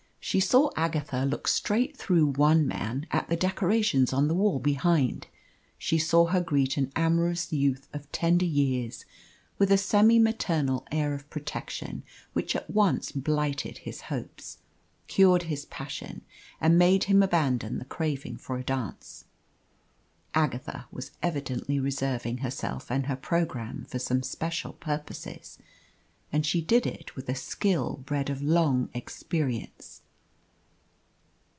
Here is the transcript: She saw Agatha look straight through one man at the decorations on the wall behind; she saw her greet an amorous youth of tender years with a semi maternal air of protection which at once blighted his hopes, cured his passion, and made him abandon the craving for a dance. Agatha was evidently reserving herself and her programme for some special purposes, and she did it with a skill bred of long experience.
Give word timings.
She 0.23 0.39
saw 0.39 0.69
Agatha 0.77 1.25
look 1.25 1.47
straight 1.47 1.97
through 1.97 2.27
one 2.33 2.65
man 2.67 3.05
at 3.11 3.27
the 3.27 3.35
decorations 3.35 4.13
on 4.13 4.27
the 4.29 4.35
wall 4.35 4.59
behind; 4.59 5.25
she 5.79 5.97
saw 5.97 6.27
her 6.27 6.39
greet 6.39 6.77
an 6.77 6.89
amorous 6.95 7.51
youth 7.51 7.89
of 7.91 8.09
tender 8.13 8.45
years 8.45 9.03
with 9.57 9.71
a 9.73 9.77
semi 9.79 10.19
maternal 10.19 10.85
air 10.91 11.13
of 11.15 11.27
protection 11.31 12.03
which 12.33 12.55
at 12.55 12.69
once 12.69 13.11
blighted 13.11 13.79
his 13.79 14.01
hopes, 14.03 14.59
cured 15.07 15.43
his 15.43 15.65
passion, 15.65 16.21
and 16.61 16.77
made 16.77 17.05
him 17.05 17.21
abandon 17.23 17.77
the 17.79 17.83
craving 17.85 18.37
for 18.37 18.57
a 18.57 18.63
dance. 18.63 19.25
Agatha 20.35 20.85
was 20.91 21.11
evidently 21.23 21.77
reserving 21.79 22.37
herself 22.37 22.89
and 22.91 23.07
her 23.07 23.17
programme 23.17 23.85
for 23.89 23.97
some 23.99 24.21
special 24.23 24.73
purposes, 24.73 25.57
and 26.31 26.45
she 26.45 26.61
did 26.61 26.85
it 26.85 27.15
with 27.17 27.27
a 27.27 27.35
skill 27.35 27.97
bred 28.05 28.29
of 28.29 28.41
long 28.43 28.87
experience. 28.93 30.03